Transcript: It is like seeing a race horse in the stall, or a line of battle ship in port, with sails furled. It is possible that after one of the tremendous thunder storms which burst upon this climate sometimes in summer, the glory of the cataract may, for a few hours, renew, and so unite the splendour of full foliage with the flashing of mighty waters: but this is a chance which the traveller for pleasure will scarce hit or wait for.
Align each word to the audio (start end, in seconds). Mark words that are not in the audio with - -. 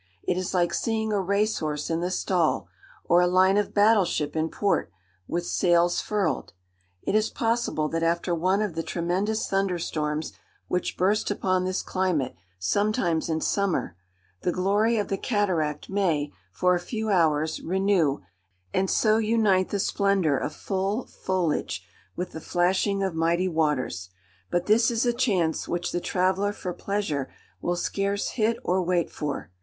It 0.23 0.35
is 0.35 0.51
like 0.55 0.73
seeing 0.73 1.13
a 1.13 1.21
race 1.21 1.59
horse 1.59 1.91
in 1.91 1.99
the 2.01 2.09
stall, 2.09 2.67
or 3.05 3.21
a 3.21 3.27
line 3.27 3.55
of 3.55 3.71
battle 3.71 4.03
ship 4.03 4.35
in 4.35 4.49
port, 4.49 4.91
with 5.27 5.45
sails 5.45 6.01
furled. 6.01 6.53
It 7.03 7.13
is 7.13 7.29
possible 7.29 7.87
that 7.89 8.01
after 8.01 8.33
one 8.33 8.63
of 8.63 8.73
the 8.73 8.81
tremendous 8.81 9.47
thunder 9.47 9.77
storms 9.77 10.33
which 10.67 10.97
burst 10.97 11.29
upon 11.29 11.65
this 11.65 11.83
climate 11.83 12.33
sometimes 12.57 13.29
in 13.29 13.41
summer, 13.41 13.95
the 14.41 14.51
glory 14.51 14.97
of 14.97 15.09
the 15.09 15.19
cataract 15.19 15.87
may, 15.87 16.31
for 16.51 16.73
a 16.73 16.79
few 16.79 17.11
hours, 17.11 17.61
renew, 17.61 18.21
and 18.73 18.89
so 18.89 19.19
unite 19.19 19.69
the 19.69 19.77
splendour 19.79 20.35
of 20.35 20.51
full 20.55 21.05
foliage 21.05 21.85
with 22.15 22.31
the 22.31 22.41
flashing 22.41 23.03
of 23.03 23.13
mighty 23.13 23.47
waters: 23.47 24.09
but 24.49 24.65
this 24.65 24.89
is 24.89 25.05
a 25.05 25.13
chance 25.13 25.67
which 25.67 25.91
the 25.91 26.01
traveller 26.01 26.51
for 26.53 26.73
pleasure 26.73 27.31
will 27.61 27.75
scarce 27.75 28.29
hit 28.29 28.57
or 28.63 28.81
wait 28.81 29.11
for. 29.11 29.51